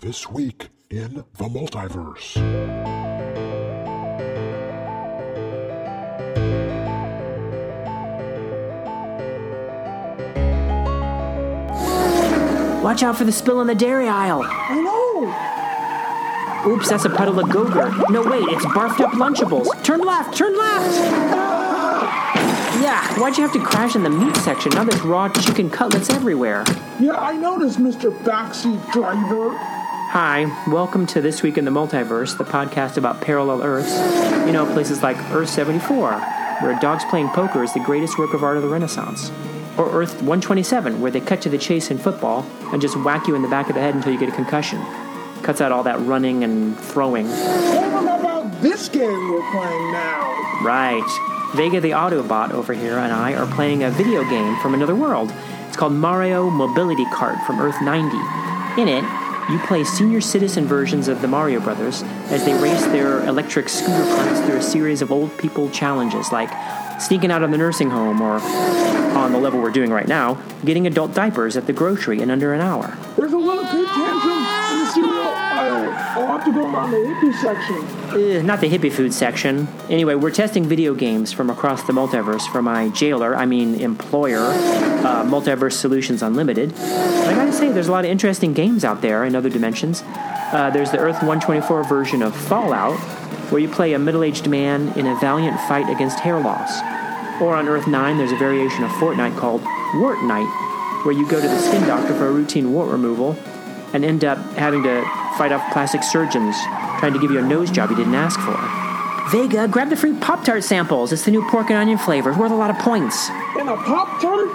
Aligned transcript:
This 0.00 0.30
week 0.30 0.70
in 0.88 1.24
the 1.36 1.44
multiverse. 1.44 2.36
Watch 12.82 13.02
out 13.02 13.18
for 13.18 13.24
the 13.24 13.32
spill 13.32 13.60
in 13.60 13.66
the 13.66 13.74
dairy 13.74 14.08
aisle. 14.08 14.42
I 14.42 14.80
know. 14.80 16.72
Oops, 16.72 16.88
that's 16.88 17.04
a 17.04 17.10
puddle 17.10 17.38
of 17.38 17.50
Go-Gurt. 17.50 17.92
No, 18.10 18.22
wait, 18.22 18.44
it's 18.48 18.64
barfed 18.64 19.00
up 19.00 19.10
Lunchables. 19.12 19.84
Turn 19.84 20.00
left, 20.00 20.34
turn 20.34 20.56
left! 20.56 20.96
Yeah, 22.80 23.20
why'd 23.20 23.36
you 23.36 23.42
have 23.42 23.52
to 23.52 23.60
crash 23.60 23.96
in 23.96 24.02
the 24.02 24.08
meat 24.08 24.34
section? 24.36 24.72
Now 24.72 24.84
there's 24.84 25.02
raw 25.02 25.28
chicken 25.28 25.68
cutlets 25.68 26.08
everywhere. 26.08 26.64
Yeah, 26.98 27.18
I 27.18 27.36
noticed, 27.36 27.78
Mr. 27.78 28.10
Backseat 28.24 28.92
Driver. 28.92 29.69
Hi, 30.10 30.52
welcome 30.66 31.06
to 31.06 31.20
This 31.20 31.40
Week 31.40 31.56
in 31.56 31.64
the 31.64 31.70
Multiverse, 31.70 32.36
the 32.36 32.42
podcast 32.42 32.96
about 32.96 33.20
parallel 33.20 33.62
Earths. 33.62 33.94
You 34.44 34.50
know, 34.50 34.66
places 34.72 35.04
like 35.04 35.16
Earth 35.30 35.50
74, 35.50 36.14
where 36.14 36.76
dogs 36.80 37.04
playing 37.04 37.28
poker 37.28 37.62
is 37.62 37.72
the 37.74 37.78
greatest 37.78 38.18
work 38.18 38.34
of 38.34 38.42
art 38.42 38.56
of 38.56 38.64
the 38.64 38.68
Renaissance. 38.68 39.30
Or 39.78 39.88
Earth 39.88 40.14
127, 40.14 41.00
where 41.00 41.12
they 41.12 41.20
cut 41.20 41.40
to 41.42 41.48
the 41.48 41.58
chase 41.58 41.92
in 41.92 41.98
football 41.98 42.44
and 42.72 42.82
just 42.82 42.96
whack 42.96 43.28
you 43.28 43.36
in 43.36 43.42
the 43.42 43.48
back 43.48 43.68
of 43.68 43.76
the 43.76 43.80
head 43.80 43.94
until 43.94 44.12
you 44.12 44.18
get 44.18 44.28
a 44.28 44.32
concussion. 44.32 44.84
Cuts 45.44 45.60
out 45.60 45.70
all 45.70 45.84
that 45.84 46.00
running 46.00 46.42
and 46.42 46.76
throwing. 46.76 47.28
Them 47.28 48.08
about 48.08 48.60
this 48.60 48.88
game 48.88 49.30
we're 49.30 49.48
playing 49.52 49.92
now. 49.92 50.60
Right. 50.64 51.54
Vega 51.54 51.80
the 51.80 51.92
Autobot 51.92 52.50
over 52.50 52.72
here 52.72 52.98
and 52.98 53.12
I 53.12 53.34
are 53.34 53.46
playing 53.54 53.84
a 53.84 53.92
video 53.92 54.28
game 54.28 54.58
from 54.58 54.74
another 54.74 54.96
world. 54.96 55.32
It's 55.68 55.76
called 55.76 55.92
Mario 55.92 56.50
Mobility 56.50 57.04
Kart 57.04 57.40
from 57.46 57.60
Earth 57.60 57.80
90. 57.80 58.16
In 58.82 58.88
it, 58.88 59.04
you 59.50 59.58
play 59.60 59.82
senior 59.82 60.20
citizen 60.20 60.64
versions 60.66 61.08
of 61.08 61.20
the 61.20 61.28
Mario 61.28 61.60
Brothers 61.60 62.02
as 62.30 62.44
they 62.44 62.54
race 62.60 62.84
their 62.86 63.26
electric 63.26 63.68
scooter 63.68 64.04
carts 64.14 64.40
through 64.40 64.56
a 64.56 64.62
series 64.62 65.02
of 65.02 65.10
old 65.10 65.36
people 65.38 65.68
challenges 65.70 66.30
like 66.30 66.50
sneaking 67.00 67.30
out 67.32 67.42
of 67.42 67.50
the 67.50 67.58
nursing 67.58 67.90
home 67.90 68.20
or, 68.20 68.40
on 69.16 69.32
the 69.32 69.38
level 69.38 69.60
we're 69.60 69.70
doing 69.70 69.90
right 69.90 70.06
now, 70.06 70.34
getting 70.64 70.86
adult 70.86 71.14
diapers 71.14 71.56
at 71.56 71.66
the 71.66 71.72
grocery 71.72 72.20
in 72.20 72.30
under 72.30 72.52
an 72.54 72.60
hour. 72.60 72.96
There's 73.16 73.32
a 73.32 73.38
little 73.38 73.64
tantrum 73.64 74.69
section. 77.40 77.76
Eh, 78.10 78.42
not 78.42 78.60
the 78.60 78.68
hippie 78.68 78.92
food 78.92 79.12
section. 79.12 79.68
Anyway, 79.88 80.14
we're 80.14 80.30
testing 80.30 80.64
video 80.64 80.94
games 80.94 81.32
from 81.32 81.50
across 81.50 81.82
the 81.84 81.92
multiverse 81.92 82.46
for 82.50 82.62
my 82.62 82.88
jailer, 82.90 83.36
I 83.36 83.46
mean 83.46 83.80
employer, 83.80 84.38
uh, 84.38 85.24
Multiverse 85.24 85.74
Solutions 85.74 86.22
Unlimited. 86.22 86.74
I 86.74 87.34
gotta 87.34 87.52
say, 87.52 87.70
there's 87.70 87.88
a 87.88 87.92
lot 87.92 88.04
of 88.04 88.10
interesting 88.10 88.52
games 88.52 88.84
out 88.84 89.02
there 89.02 89.24
in 89.24 89.36
other 89.36 89.48
dimensions. 89.48 90.02
Uh, 90.06 90.70
there's 90.72 90.90
the 90.90 90.98
Earth 90.98 91.16
124 91.16 91.84
version 91.84 92.22
of 92.22 92.34
Fallout, 92.34 92.98
where 93.50 93.60
you 93.60 93.68
play 93.68 93.92
a 93.92 93.98
middle 93.98 94.24
aged 94.24 94.48
man 94.48 94.88
in 94.98 95.06
a 95.06 95.14
valiant 95.20 95.58
fight 95.62 95.88
against 95.88 96.20
hair 96.20 96.40
loss. 96.40 96.80
Or 97.40 97.54
on 97.54 97.68
Earth 97.68 97.86
9, 97.86 98.18
there's 98.18 98.32
a 98.32 98.36
variation 98.36 98.84
of 98.84 98.90
Fortnite 98.92 99.38
called 99.38 99.62
Wart 99.94 100.22
Night, 100.24 100.48
where 101.04 101.14
you 101.14 101.26
go 101.28 101.40
to 101.40 101.48
the 101.48 101.58
skin 101.58 101.86
doctor 101.86 102.14
for 102.14 102.26
a 102.26 102.32
routine 102.32 102.72
wart 102.72 102.90
removal 102.90 103.36
and 103.92 104.04
end 104.04 104.24
up 104.24 104.38
having 104.54 104.82
to 104.82 105.02
fight 105.36 105.52
off 105.52 105.72
plastic 105.72 106.02
surgeons 106.02 106.56
trying 106.98 107.12
to 107.12 107.18
give 107.18 107.30
you 107.30 107.38
a 107.38 107.42
nose 107.42 107.70
job 107.70 107.90
you 107.90 107.96
didn't 107.96 108.14
ask 108.14 108.38
for. 108.40 108.56
Vega, 109.30 109.68
grab 109.68 109.90
the 109.90 109.96
free 109.96 110.14
Pop 110.18 110.44
Tart 110.44 110.64
samples. 110.64 111.12
It's 111.12 111.24
the 111.24 111.30
new 111.30 111.48
pork 111.50 111.70
and 111.70 111.78
onion 111.78 111.98
flavor. 111.98 112.30
It's 112.30 112.38
worth 112.38 112.52
a 112.52 112.56
lot 112.56 112.70
of 112.70 112.78
points. 112.78 113.28
In 113.58 113.68
a 113.68 113.76
Pop 113.76 114.20
Tart? 114.20 114.48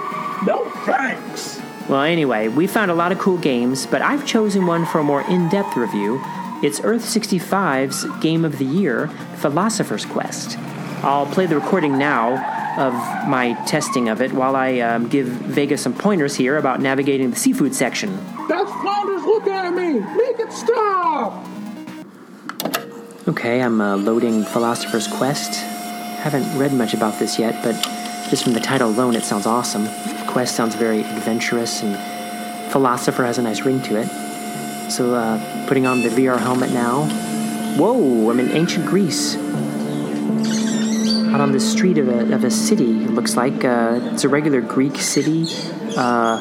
No 0.46 0.70
thanks. 0.84 1.60
Well, 1.88 2.02
anyway, 2.02 2.48
we 2.48 2.66
found 2.66 2.90
a 2.90 2.94
lot 2.94 3.10
of 3.10 3.18
cool 3.18 3.38
games, 3.38 3.86
but 3.86 4.02
I've 4.02 4.26
chosen 4.26 4.66
one 4.66 4.84
for 4.86 4.98
a 4.98 5.04
more 5.04 5.22
in 5.30 5.48
depth 5.48 5.76
review. 5.76 6.20
It's 6.62 6.80
Earth 6.82 7.02
65's 7.02 8.04
Game 8.20 8.44
of 8.44 8.58
the 8.58 8.64
Year, 8.64 9.08
Philosopher's 9.36 10.04
Quest. 10.04 10.58
I'll 11.04 11.26
play 11.26 11.46
the 11.46 11.54
recording 11.54 11.96
now 11.96 12.34
of 12.76 12.92
my 13.28 13.54
testing 13.64 14.08
of 14.08 14.20
it 14.20 14.32
while 14.32 14.56
I 14.56 14.80
um, 14.80 15.08
give 15.08 15.26
Vega 15.26 15.78
some 15.78 15.94
pointers 15.94 16.36
here 16.36 16.58
about 16.58 16.80
navigating 16.80 17.30
the 17.30 17.36
seafood 17.36 17.74
section. 17.74 18.18
That's 18.48 18.70
Flounders 18.80 19.24
looking 19.24 19.52
at 19.52 19.70
me. 19.70 20.00
Make 20.00 20.38
it 20.38 20.52
stop. 20.52 21.44
Okay, 23.28 23.60
I'm 23.60 23.80
uh, 23.80 23.96
loading 23.96 24.44
Philosopher's 24.44 25.08
Quest. 25.08 25.60
Haven't 26.20 26.56
read 26.58 26.72
much 26.72 26.94
about 26.94 27.18
this 27.18 27.38
yet, 27.38 27.62
but 27.64 27.74
just 28.30 28.44
from 28.44 28.52
the 28.52 28.60
title 28.60 28.88
alone, 28.88 29.16
it 29.16 29.24
sounds 29.24 29.46
awesome. 29.46 29.88
Quest 30.28 30.54
sounds 30.54 30.76
very 30.76 31.00
adventurous, 31.00 31.82
and 31.82 31.96
Philosopher 32.70 33.24
has 33.24 33.38
a 33.38 33.42
nice 33.42 33.62
ring 33.62 33.82
to 33.82 33.96
it. 33.96 34.08
So, 34.90 35.14
uh, 35.14 35.66
putting 35.66 35.86
on 35.86 36.02
the 36.02 36.08
VR 36.08 36.38
helmet 36.38 36.70
now. 36.70 37.04
Whoa, 37.76 38.30
I'm 38.30 38.38
in 38.38 38.50
ancient 38.52 38.86
Greece. 38.86 39.36
Out 41.34 41.40
on 41.40 41.52
the 41.52 41.60
street 41.60 41.98
of 41.98 42.08
a, 42.08 42.32
of 42.32 42.44
a 42.44 42.50
city, 42.50 43.04
it 43.04 43.10
looks 43.10 43.36
like. 43.36 43.64
Uh, 43.64 44.00
it's 44.12 44.24
a 44.24 44.28
regular 44.28 44.60
Greek 44.60 44.96
city, 44.96 45.46
uh, 45.96 46.40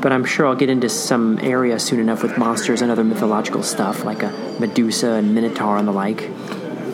but 0.00 0.12
I'm 0.12 0.24
sure 0.24 0.46
I'll 0.46 0.54
get 0.54 0.70
into 0.70 0.88
some 0.88 1.38
area 1.40 1.78
soon 1.78 2.00
enough 2.00 2.22
with 2.22 2.38
monsters 2.38 2.82
and 2.82 2.90
other 2.90 3.04
mythological 3.04 3.62
stuff, 3.62 4.04
like 4.04 4.22
a 4.22 4.30
Medusa 4.60 5.12
and 5.12 5.34
Minotaur 5.34 5.76
and 5.76 5.88
the 5.88 5.92
like. 5.92 6.22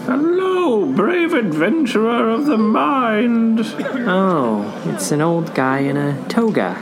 Hello, 0.07 0.87
brave 0.87 1.35
adventurer 1.35 2.31
of 2.31 2.47
the 2.47 2.59
mind. 2.59 3.61
Oh, 4.07 4.93
it's 4.95 5.13
an 5.13 5.21
old 5.21 5.55
guy 5.55 5.81
in 5.81 5.97
a 5.97 6.29
toga. 6.29 6.81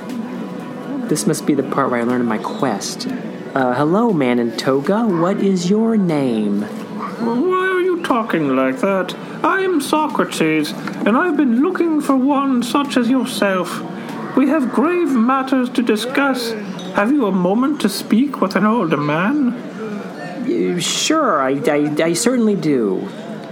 This 1.08 1.26
must 1.26 1.46
be 1.46 1.54
the 1.54 1.62
part 1.62 1.90
where 1.90 2.00
I 2.00 2.04
learned 2.04 2.26
my 2.26 2.38
quest. 2.38 3.06
Uh, 3.54 3.74
hello, 3.74 4.12
man 4.12 4.38
in 4.38 4.56
toga. 4.56 5.04
What 5.06 5.38
is 5.38 5.68
your 5.68 5.96
name? 5.96 6.62
Why 6.62 7.68
are 7.68 7.80
you 7.80 8.02
talking 8.02 8.56
like 8.56 8.80
that? 8.80 9.14
I 9.44 9.60
am 9.60 9.80
Socrates, 9.80 10.72
and 10.72 11.16
I've 11.16 11.36
been 11.36 11.62
looking 11.62 12.00
for 12.00 12.16
one 12.16 12.62
such 12.62 12.96
as 12.96 13.10
yourself. 13.10 13.82
We 14.36 14.48
have 14.48 14.72
grave 14.72 15.12
matters 15.12 15.68
to 15.70 15.82
discuss. 15.82 16.52
Have 16.94 17.12
you 17.12 17.26
a 17.26 17.32
moment 17.32 17.82
to 17.82 17.88
speak 17.88 18.40
with 18.40 18.56
an 18.56 18.64
older 18.64 18.96
man? 18.96 20.80
Sure, 20.80 21.42
I, 21.42 21.50
I, 21.66 21.94
I 22.02 22.12
certainly 22.14 22.56
do. 22.56 23.08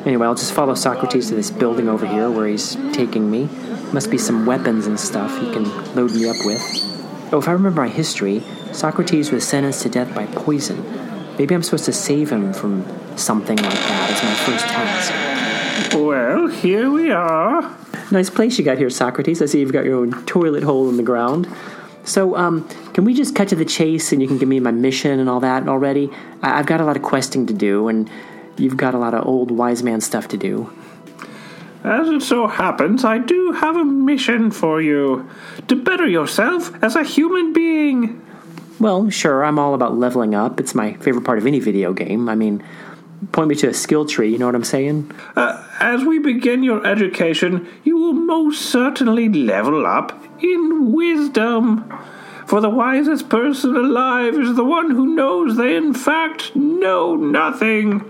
Anyway, 0.07 0.27
I'll 0.27 0.35
just 0.35 0.55
follow 0.55 0.75
Socrates 0.75 1.29
to 1.29 1.35
this 1.35 1.51
building 1.51 1.89
over 1.89 2.07
here 2.07 2.31
where 2.31 2.47
he's 2.47 2.77
taking 2.93 3.31
me. 3.31 3.49
Must 3.93 4.11
be 4.11 4.17
some 4.17 4.47
weapons 4.47 4.87
and 4.87 4.99
stuff 4.99 5.39
he 5.39 5.53
can 5.53 5.65
load 5.95 6.13
me 6.13 6.27
up 6.29 6.37
with. 6.47 6.63
Oh, 7.33 7.39
if 7.39 7.49
I 7.49 7.53
remember 7.53 7.83
my 7.83 7.89
history, 7.89 8.43
Socrates 8.73 9.31
was 9.31 9.47
sentenced 9.47 9.83
to 9.83 9.91
death 9.91 10.15
by 10.15 10.27
poison. 10.27 10.83
Maybe 11.37 11.55
I'm 11.55 11.63
supposed 11.63 11.85
to 11.85 11.93
save 11.93 12.33
him 12.33 12.55
from 12.55 12.87
something 13.17 13.57
like 13.57 13.75
that 13.75 14.11
as 14.11 14.23
my 14.23 14.35
first 14.47 14.65
task. 14.67 15.95
Well, 15.95 16.47
here 16.49 16.91
we 16.91 17.11
are. 17.11 17.77
Nice 18.11 18.29
place 18.29 18.59
you 18.59 18.65
got 18.65 18.77
here, 18.79 18.91
Socrates. 18.91 19.41
I 19.41 19.47
see 19.47 19.61
you've 19.61 19.73
got 19.73 19.85
your 19.85 19.99
own 19.99 20.25
toilet 20.27 20.65
hole 20.65 20.89
in 20.89 20.97
the 20.97 21.03
ground. 21.03 21.49
So, 22.03 22.35
um, 22.37 22.67
can 22.93 23.05
we 23.05 23.15
just 23.15 23.37
cut 23.37 23.49
to 23.49 23.57
the 23.57 23.65
chase 23.65 24.11
and 24.11 24.21
you 24.21 24.27
can 24.27 24.39
give 24.39 24.49
me 24.49 24.59
my 24.59 24.73
mission 24.73 25.21
and 25.21 25.29
all 25.29 25.41
that 25.41 25.69
already? 25.69 26.11
I- 26.43 26.59
I've 26.59 26.67
got 26.67 26.81
a 26.81 26.85
lot 26.85 26.97
of 26.97 27.03
questing 27.03 27.47
to 27.47 27.53
do, 27.53 27.89
and 27.89 28.11
you've 28.57 28.77
got 28.77 28.95
a 28.95 28.99
lot 28.99 29.15
of 29.15 29.27
old 29.27 29.51
wise 29.51 29.83
man 29.83 30.01
stuff 30.01 30.27
to 30.29 30.37
do. 30.37 30.71
As 31.85 32.09
it 32.09 32.23
so 32.23 32.47
happens, 32.47 33.05
I 33.05 33.19
do 33.19 33.53
have 33.53 33.77
a 33.77 33.85
mission 33.85 34.51
for 34.51 34.83
you 34.83 35.27
to 35.69 35.77
better 35.77 36.07
yourself 36.07 36.73
as 36.83 36.97
a 36.97 37.05
human 37.05 37.53
being. 37.53 38.21
Well, 38.81 39.09
sure, 39.11 39.45
I'm 39.45 39.59
all 39.59 39.75
about 39.75 39.99
leveling 39.99 40.35
up. 40.35 40.59
It's 40.59 40.75
my 40.75 40.95
favorite 40.95 41.25
part 41.25 41.39
of 41.39 41.47
any 41.47 41.61
video 41.61 41.93
game. 41.93 42.29
I 42.29 42.35
mean, 42.35 42.63
point 43.33 43.49
me 43.49 43.55
to 43.57 43.69
a 43.69 43.75
skill 43.75 44.05
tree, 44.07 44.31
you 44.31 44.39
know 44.39 44.47
what 44.47 44.55
I'm 44.55 44.65
saying? 44.65 45.11
Uh, 45.37 45.63
as 45.81 46.05
we 46.05 46.19
begin 46.19 46.63
your 46.63 46.87
education, 46.87 47.69
you 47.85 47.97
will 47.99 48.13
most 48.15 48.63
certainly 48.63 49.29
level 49.29 49.87
up 49.87 50.13
in 50.43 50.93
wisdom. 50.93 51.85
For 52.47 52.61
the 52.61 52.71
wisest 52.71 53.29
person 53.29 53.77
alive 53.77 54.35
is 54.35 54.57
the 54.57 54.65
one 54.65 54.91
who 54.91 55.15
knows 55.15 55.57
they 55.57 55.77
in 55.77 55.95
fact 55.95 56.57
know 56.57 57.15
nothing. 57.15 58.05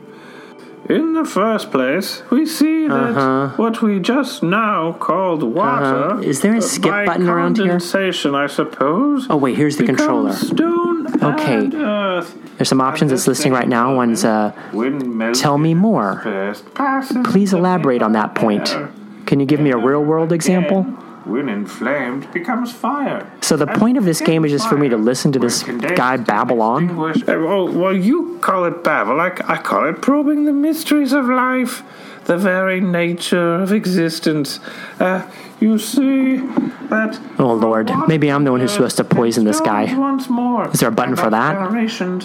In 0.88 1.12
the 1.12 1.24
first 1.24 1.70
place, 1.70 2.22
we 2.30 2.46
see 2.46 2.88
that 2.88 3.16
Uh-huh. 3.16 3.48
what 3.56 3.80
we 3.82 4.00
just 4.00 4.42
now 4.42 4.92
called 4.98 5.42
water. 5.42 5.84
Uh-huh. 6.14 6.20
Is 6.22 6.40
there 6.40 6.54
a 6.54 6.62
skip 6.62 6.90
button 7.06 7.28
around 7.28 7.58
here? 7.58 7.66
condensation, 7.66 8.34
I 8.34 8.46
suppose. 8.48 9.26
Oh, 9.30 9.36
wait, 9.36 9.56
here's 9.56 9.76
the 9.76 9.84
controller. 9.84 10.32
Stone 10.32 11.06
Okay. 11.22 11.68
There's 12.60 12.68
some 12.68 12.82
options 12.82 13.10
it's 13.10 13.26
listing 13.26 13.52
right 13.52 13.66
now. 13.66 13.96
One's, 13.96 14.22
uh, 14.22 14.52
tell 15.32 15.56
me 15.56 15.72
more. 15.72 16.20
Please 17.24 17.54
elaborate 17.54 18.02
on 18.02 18.12
that 18.12 18.34
point. 18.34 18.76
Can 19.24 19.40
you 19.40 19.46
give 19.46 19.60
me 19.60 19.70
a 19.70 19.78
real 19.78 20.04
world 20.04 20.30
example? 20.30 20.82
When 21.24 21.48
inflamed, 21.48 22.30
becomes 22.34 22.70
fire. 22.70 23.32
So 23.40 23.56
the 23.56 23.66
point 23.66 23.96
of 23.96 24.04
this 24.04 24.20
game 24.20 24.44
is 24.44 24.52
just 24.52 24.68
for 24.68 24.76
me 24.76 24.90
to 24.90 24.98
listen 24.98 25.32
to 25.32 25.38
this 25.38 25.62
guy 25.62 26.18
babble 26.18 26.60
on? 26.60 26.98
Well, 26.98 27.72
well, 27.72 27.96
you 27.96 28.38
call 28.42 28.66
it 28.66 28.84
babble. 28.84 29.18
I, 29.18 29.28
I 29.46 29.56
call 29.56 29.88
it 29.88 30.02
probing 30.02 30.44
the 30.44 30.52
mysteries 30.52 31.14
of 31.14 31.24
life. 31.30 31.82
The 32.30 32.38
very 32.38 32.80
nature 32.80 33.54
of 33.56 33.72
existence. 33.72 34.60
Uh, 35.00 35.28
you 35.58 35.78
see 35.78 36.36
that. 36.88 37.20
Oh, 37.38 37.52
Lord. 37.52 37.90
Maybe 38.08 38.30
I'm 38.30 38.44
the 38.44 38.50
one 38.50 38.60
who's 38.60 38.72
supposed 38.72 38.96
to 38.96 39.04
poison 39.04 39.44
this 39.44 39.60
guy. 39.60 39.94
Once 39.94 40.28
more. 40.30 40.70
Is 40.70 40.80
there 40.80 40.88
a 40.88 40.92
button 40.92 41.16
for 41.16 41.28
that? 41.28 41.56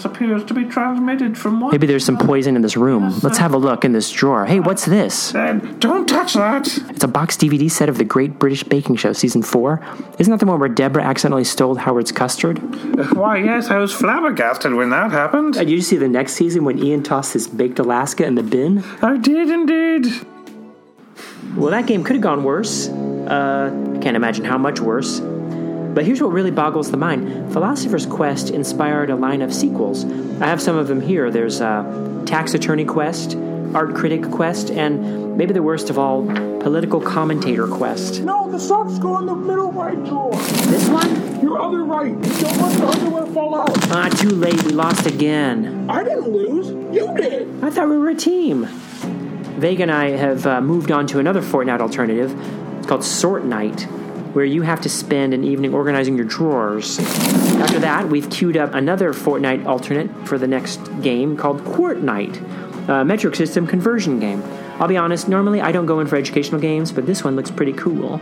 Appears 0.06 0.44
to 0.44 0.54
be 0.54 0.64
transmitted 0.64 1.36
from 1.36 1.60
one. 1.60 1.70
Maybe 1.70 1.86
there's 1.86 2.04
some 2.04 2.16
poison 2.16 2.56
in 2.56 2.62
this 2.62 2.76
room. 2.76 3.18
Let's 3.22 3.38
have 3.38 3.52
a 3.52 3.58
look 3.58 3.84
in 3.84 3.92
this 3.92 4.10
drawer. 4.10 4.46
Hey, 4.46 4.60
what's 4.60 4.84
this? 4.86 5.32
Then 5.32 5.78
don't 5.80 6.08
touch 6.08 6.34
that. 6.34 6.66
It's 6.88 7.04
a 7.04 7.08
box 7.08 7.36
DVD 7.36 7.70
set 7.70 7.88
of 7.88 7.98
The 7.98 8.04
Great 8.04 8.38
British 8.38 8.62
Baking 8.62 8.96
Show, 8.96 9.12
Season 9.12 9.42
4. 9.42 9.84
Isn't 10.18 10.30
that 10.30 10.40
the 10.40 10.46
one 10.46 10.58
where 10.60 10.68
Deborah 10.68 11.02
accidentally 11.02 11.44
stole 11.44 11.74
Howard's 11.74 12.12
custard? 12.12 12.58
Uh, 12.98 13.04
Why, 13.14 13.38
yes, 13.38 13.68
I 13.68 13.78
was 13.78 13.92
flabbergasted 13.92 14.72
when 14.72 14.90
that 14.90 15.10
happened. 15.10 15.54
Did 15.54 15.68
you 15.68 15.82
see 15.82 15.96
the 15.96 16.08
next 16.08 16.34
season 16.34 16.64
when 16.64 16.78
Ian 16.78 17.02
tossed 17.02 17.32
his 17.34 17.48
baked 17.48 17.78
Alaska 17.78 18.24
in 18.24 18.34
the 18.36 18.42
bin? 18.42 18.82
I 19.02 19.16
did 19.18 19.50
indeed. 19.50 19.95
Well, 21.56 21.70
that 21.70 21.86
game 21.86 22.04
could 22.04 22.16
have 22.16 22.22
gone 22.22 22.44
worse. 22.44 22.88
Uh, 22.88 23.94
I 23.96 23.98
can't 23.98 24.16
imagine 24.16 24.44
how 24.44 24.58
much 24.58 24.80
worse. 24.80 25.20
But 25.20 26.04
here's 26.04 26.20
what 26.20 26.30
really 26.32 26.50
boggles 26.50 26.90
the 26.90 26.98
mind 26.98 27.52
Philosopher's 27.54 28.04
Quest 28.04 28.50
inspired 28.50 29.08
a 29.08 29.16
line 29.16 29.40
of 29.40 29.54
sequels. 29.54 30.04
I 30.42 30.46
have 30.46 30.60
some 30.60 30.76
of 30.76 30.88
them 30.88 31.00
here. 31.00 31.30
There's 31.30 31.62
uh, 31.62 32.22
Tax 32.26 32.52
Attorney 32.52 32.84
Quest, 32.84 33.36
Art 33.74 33.94
Critic 33.94 34.30
Quest, 34.30 34.70
and 34.70 35.38
maybe 35.38 35.54
the 35.54 35.62
worst 35.62 35.88
of 35.88 35.98
all, 35.98 36.26
Political 36.60 37.00
Commentator 37.00 37.66
Quest. 37.66 38.20
No, 38.20 38.50
the 38.50 38.60
socks 38.60 38.98
go 38.98 39.18
in 39.18 39.24
the 39.24 39.34
middle 39.34 39.72
right 39.72 39.96
drawer. 40.04 40.32
This 40.32 40.86
one? 40.90 41.40
Your 41.40 41.58
other 41.60 41.84
right. 41.84 42.12
Don't 42.12 42.22
let 42.22 42.78
the 42.78 42.86
underwear 42.86 43.26
fall 43.32 43.54
out. 43.54 43.70
Ah, 43.90 44.10
too 44.10 44.28
late. 44.28 44.62
We 44.64 44.72
lost 44.72 45.06
again. 45.06 45.88
I 45.88 46.04
didn't 46.04 46.28
lose. 46.30 46.68
You 46.94 47.16
did. 47.16 47.64
I 47.64 47.70
thought 47.70 47.88
we 47.88 47.96
were 47.96 48.10
a 48.10 48.14
team. 48.14 48.68
Vega 49.56 49.84
and 49.84 49.90
I 49.90 50.10
have 50.10 50.46
uh, 50.46 50.60
moved 50.60 50.90
on 50.90 51.06
to 51.08 51.18
another 51.18 51.40
Fortnite 51.40 51.80
alternative. 51.80 52.34
It's 52.76 52.86
called 52.86 53.02
Sort 53.02 53.44
Night, 53.44 53.82
where 54.34 54.44
you 54.44 54.60
have 54.60 54.82
to 54.82 54.90
spend 54.90 55.32
an 55.32 55.44
evening 55.44 55.72
organizing 55.72 56.14
your 56.14 56.26
drawers. 56.26 56.98
After 56.98 57.78
that, 57.78 58.06
we've 58.08 58.28
queued 58.28 58.58
up 58.58 58.74
another 58.74 59.14
Fortnite 59.14 59.64
alternate 59.64 60.10
for 60.28 60.36
the 60.36 60.46
next 60.46 60.76
game 61.00 61.38
called 61.38 61.64
Quart 61.64 62.02
Night, 62.02 62.38
a 62.88 63.02
metric 63.02 63.34
system 63.34 63.66
conversion 63.66 64.20
game. 64.20 64.42
I'll 64.78 64.88
be 64.88 64.98
honest, 64.98 65.26
normally 65.26 65.62
I 65.62 65.72
don't 65.72 65.86
go 65.86 66.00
in 66.00 66.06
for 66.06 66.16
educational 66.16 66.60
games, 66.60 66.92
but 66.92 67.06
this 67.06 67.24
one 67.24 67.34
looks 67.34 67.50
pretty 67.50 67.72
cool. 67.72 68.20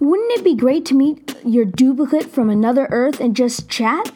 Wouldn't 0.00 0.32
it 0.32 0.42
be 0.42 0.56
great 0.56 0.84
to 0.86 0.94
meet 0.96 1.36
your 1.44 1.64
duplicate 1.64 2.26
from 2.26 2.50
another 2.50 2.88
Earth 2.90 3.20
and 3.20 3.36
just 3.36 3.68
chat? 3.68 4.10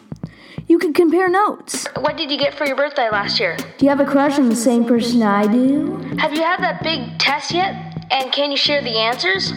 You 0.69 0.79
could 0.79 0.94
compare 0.94 1.31
notes. 1.31 1.87
What 1.97 2.19
did 2.19 2.31
you 2.31 2.37
get 2.37 2.53
for 2.53 2.67
your 2.67 2.76
birthday 2.76 3.09
last 3.11 3.41
year? 3.41 3.56
Do 3.79 3.87
you 3.87 3.88
have 3.88 4.00
a 4.00 4.05
crush 4.05 4.38
on 4.38 4.50
the 4.50 4.56
same 4.56 4.85
person 4.85 5.23
I 5.23 5.47
do? 5.47 5.97
Have 6.19 6.35
you 6.35 6.43
had 6.43 6.61
that 6.61 6.82
big 6.82 7.19
test 7.19 7.53
yet? 7.53 8.05
And 8.11 8.31
can 8.32 8.50
you 8.50 8.59
share 8.59 8.82
the 8.82 8.99
answers? 8.99 9.55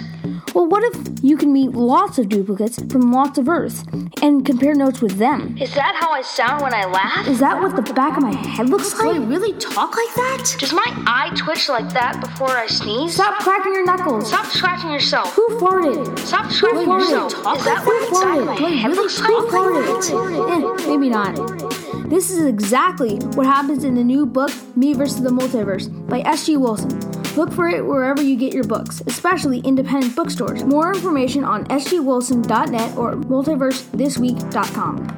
Well, 0.53 0.67
what 0.67 0.83
if 0.83 1.23
you 1.23 1.37
can 1.37 1.53
meet 1.53 1.71
lots 1.71 2.17
of 2.19 2.27
duplicates 2.27 2.81
from 2.91 3.13
lots 3.13 3.37
of 3.37 3.47
Earths 3.47 3.85
and 4.21 4.45
compare 4.45 4.75
notes 4.75 5.01
with 5.01 5.13
them? 5.17 5.57
Is 5.57 5.73
that 5.75 5.95
how 5.95 6.11
I 6.11 6.21
sound 6.21 6.61
when 6.61 6.73
I 6.73 6.85
laugh? 6.85 7.25
Is 7.27 7.39
that 7.39 7.61
what 7.61 7.77
the 7.77 7.93
back 7.93 8.17
of 8.17 8.23
my 8.23 8.35
head 8.35 8.67
looks 8.69 8.93
like? 8.99 9.15
Do 9.15 9.23
I 9.23 9.25
really 9.25 9.53
talk 9.59 9.95
like 9.95 10.15
that? 10.15 10.55
Does 10.59 10.73
my 10.73 10.83
eye 11.07 11.31
twitch 11.37 11.69
like 11.69 11.87
that 11.93 12.19
before 12.19 12.49
I 12.49 12.67
sneeze? 12.67 13.13
Stop 13.13 13.39
cracking 13.39 13.73
your 13.73 13.85
knuckles. 13.85 14.27
Stop 14.27 14.45
scratching 14.47 14.91
yourself. 14.91 15.33
Who 15.35 15.47
farted? 15.57 16.19
Stop 16.19 16.51
scratching 16.51 16.79
farted? 16.85 16.99
yourself. 17.31 17.57
Is 17.57 17.63
that 17.65 17.77
Who 17.79 17.85
what 17.85 18.09
inside 18.09 18.25
farted? 18.39 18.45
my 18.47 18.57
Do 18.57 18.65
I 18.65 18.69
head 18.71 18.87
really 18.91 19.03
looks 19.03 19.19
Who 19.19 19.39
like? 19.41 19.53
farted? 19.53 20.81
Eh, 20.83 20.87
maybe 20.87 21.09
not. 21.09 22.09
This 22.09 22.29
is 22.29 22.45
exactly 22.45 23.15
what 23.35 23.45
happens 23.45 23.85
in 23.85 23.95
the 23.95 24.03
new 24.03 24.25
book, 24.25 24.51
Me 24.75 24.91
vs. 24.93 25.21
the 25.21 25.29
Multiverse, 25.29 25.87
by 26.09 26.19
S.G. 26.21 26.57
Wilson. 26.57 26.89
Look 27.37 27.53
for 27.53 27.69
it 27.69 27.85
wherever 27.85 28.21
you 28.21 28.35
get 28.35 28.53
your 28.53 28.65
books, 28.65 29.01
especially 29.07 29.59
independent 29.59 30.13
bookstores. 30.15 30.65
More 30.65 30.93
information 30.93 31.45
on 31.45 31.65
sgwilson.net 31.67 32.97
or 32.97 33.13
multiversethisweek.com. 33.13 35.17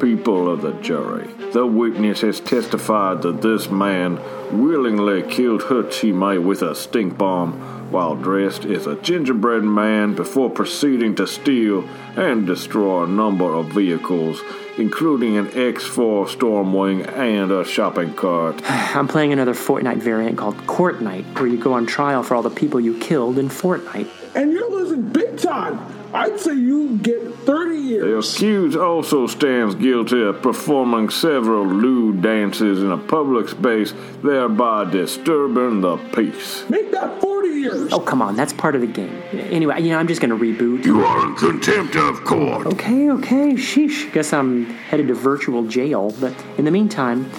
People 0.00 0.50
of 0.50 0.62
the 0.62 0.72
jury, 0.80 1.28
the 1.52 1.66
witness 1.66 2.22
has 2.22 2.40
testified 2.40 3.20
that 3.22 3.42
this 3.42 3.70
man 3.70 4.18
willingly 4.52 5.22
killed 5.22 5.62
Hachime 5.62 6.42
with 6.42 6.62
a 6.62 6.74
stink 6.74 7.18
bomb 7.18 7.83
while 7.94 8.16
dressed 8.16 8.64
as 8.64 8.88
a 8.88 8.96
gingerbread 8.96 9.62
man 9.62 10.16
before 10.16 10.50
proceeding 10.50 11.14
to 11.14 11.24
steal 11.28 11.88
and 12.16 12.44
destroy 12.44 13.04
a 13.04 13.06
number 13.06 13.44
of 13.44 13.66
vehicles, 13.66 14.42
including 14.76 15.36
an 15.36 15.46
X4 15.46 16.26
Stormwing 16.26 17.06
and 17.16 17.52
a 17.52 17.64
shopping 17.64 18.12
cart. 18.12 18.60
I'm 18.68 19.06
playing 19.06 19.32
another 19.32 19.54
Fortnite 19.54 19.98
variant 19.98 20.36
called 20.36 20.56
Court 20.66 21.02
Night, 21.02 21.24
where 21.38 21.46
you 21.46 21.56
go 21.56 21.74
on 21.74 21.86
trial 21.86 22.24
for 22.24 22.34
all 22.34 22.42
the 22.42 22.50
people 22.50 22.80
you 22.80 22.98
killed 22.98 23.38
in 23.38 23.48
Fortnite. 23.48 24.10
And 24.34 24.50
you're 24.50 24.68
losing 24.68 25.08
big 25.10 25.38
time. 25.38 25.78
I'd 26.12 26.40
say 26.40 26.54
you 26.54 26.96
get 26.98 27.22
30 27.46 27.76
years. 27.76 28.02
The 28.02 28.08
years. 28.08 28.34
accused 28.34 28.76
also 28.76 29.28
stands 29.28 29.76
guilty 29.76 30.20
of 30.20 30.42
performing 30.42 31.10
several 31.10 31.64
lewd 31.64 32.22
dances 32.22 32.82
in 32.82 32.90
a 32.90 32.98
public 32.98 33.48
space, 33.48 33.94
thereby 34.20 34.90
disturbing 34.90 35.80
the 35.80 35.96
peace. 36.12 36.68
Make 36.68 36.90
that 36.90 37.20
40 37.20 37.33
years. 37.64 37.92
Oh, 37.92 37.98
come 37.98 38.22
on, 38.22 38.36
that's 38.36 38.52
part 38.52 38.74
of 38.74 38.80
the 38.82 38.86
game. 38.86 39.22
Anyway, 39.32 39.80
you 39.80 39.90
know, 39.90 39.98
I'm 39.98 40.06
just 40.06 40.20
gonna 40.20 40.36
reboot. 40.36 40.84
You 40.84 41.04
are 41.04 41.26
in 41.26 41.34
contempt 41.34 41.96
of 41.96 42.22
court. 42.24 42.66
Okay, 42.66 43.10
okay, 43.10 43.54
sheesh. 43.54 44.12
Guess 44.12 44.32
I'm 44.32 44.66
headed 44.66 45.08
to 45.08 45.14
virtual 45.14 45.66
jail, 45.66 46.14
but 46.20 46.32
in 46.58 46.64
the 46.64 46.70
meantime. 46.70 47.30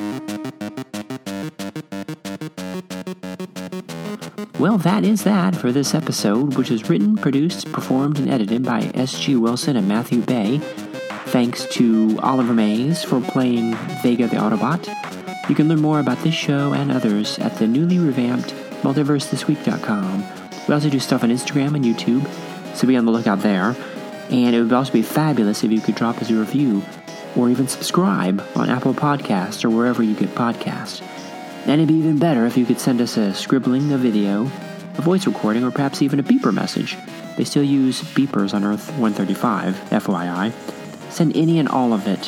Well, 4.59 4.77
that 4.79 5.03
is 5.03 5.23
that 5.25 5.55
for 5.55 5.71
this 5.71 5.93
episode, 5.93 6.55
which 6.57 6.71
is 6.71 6.89
written, 6.89 7.17
produced, 7.17 7.71
performed, 7.71 8.17
and 8.17 8.29
edited 8.29 8.63
by 8.63 8.89
S.G. 8.95 9.35
Wilson 9.35 9.75
and 9.75 9.87
Matthew 9.87 10.21
Bay. 10.21 10.57
Thanks 11.27 11.65
to 11.75 12.17
Oliver 12.23 12.53
Mays 12.53 13.03
for 13.03 13.21
playing 13.21 13.75
Vega 14.01 14.27
the 14.27 14.37
Autobot. 14.37 14.87
You 15.49 15.55
can 15.55 15.67
learn 15.67 15.81
more 15.81 15.99
about 15.99 16.17
this 16.19 16.33
show 16.33 16.73
and 16.73 16.91
others 16.91 17.37
at 17.37 17.57
the 17.57 17.67
newly 17.67 17.99
revamped 17.99 18.53
multiversethisweek.com. 18.85 20.25
We 20.67 20.73
also 20.73 20.89
do 20.89 20.99
stuff 20.99 21.23
on 21.23 21.31
Instagram 21.31 21.75
and 21.75 21.83
YouTube, 21.83 22.27
so 22.75 22.87
be 22.87 22.95
on 22.95 23.05
the 23.05 23.11
lookout 23.11 23.39
there. 23.39 23.75
And 24.29 24.55
it 24.55 24.61
would 24.61 24.73
also 24.73 24.93
be 24.93 25.01
fabulous 25.01 25.63
if 25.63 25.71
you 25.71 25.81
could 25.81 25.95
drop 25.95 26.21
us 26.21 26.29
a 26.29 26.35
review 26.35 26.83
or 27.35 27.49
even 27.49 27.67
subscribe 27.67 28.43
on 28.55 28.69
Apple 28.69 28.93
Podcasts 28.93 29.65
or 29.65 29.69
wherever 29.69 30.03
you 30.03 30.15
get 30.15 30.29
podcasts. 30.29 31.01
And 31.65 31.81
it'd 31.81 31.87
be 31.87 31.95
even 31.95 32.19
better 32.19 32.45
if 32.45 32.57
you 32.57 32.65
could 32.65 32.79
send 32.79 33.01
us 33.01 33.17
a 33.17 33.33
scribbling, 33.33 33.91
a 33.91 33.97
video, 33.97 34.43
a 34.43 35.01
voice 35.01 35.25
recording, 35.25 35.63
or 35.63 35.71
perhaps 35.71 36.01
even 36.01 36.19
a 36.19 36.23
beeper 36.23 36.53
message. 36.53 36.95
They 37.37 37.43
still 37.43 37.63
use 37.63 38.01
beepers 38.01 38.53
on 38.53 38.63
Earth 38.63 38.87
135, 38.91 39.75
FYI. 39.89 40.53
Send 41.11 41.35
any 41.35 41.57
and 41.57 41.67
all 41.67 41.91
of 41.91 42.07
it 42.07 42.23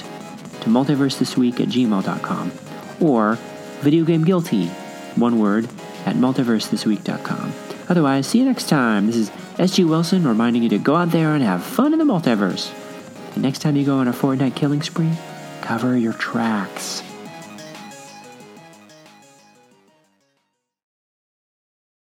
to 0.62 0.70
multiversethisweek 0.70 1.60
at 1.60 1.68
gmail.com 1.70 2.52
or 3.00 3.38
videogameguilty, 3.82 4.70
one 5.18 5.40
word, 5.40 5.70
at 6.08 6.16
multiversethisweek.com. 6.16 7.54
Otherwise, 7.90 8.28
see 8.28 8.40
you 8.40 8.46
next 8.46 8.70
time. 8.70 9.08
This 9.08 9.18
is 9.18 9.30
SG 9.58 9.88
Wilson 9.88 10.26
reminding 10.26 10.64
you 10.64 10.70
to 10.70 10.78
go 10.78 10.96
out 10.96 11.12
there 11.12 11.36
and 11.36 11.44
have 11.44 11.64
fun 11.64 11.92
in 11.92 12.00
the 12.00 12.06
multiverse. 12.06 12.74
And 13.34 13.44
next 13.44 13.60
time 13.60 13.76
you 13.76 13.86
go 13.86 13.98
on 13.98 14.08
a 14.08 14.14
Fortnite 14.14 14.56
killing 14.56 14.82
spree, 14.82 15.12
cover 15.62 15.98
your 15.98 16.14
tracks. 16.14 17.04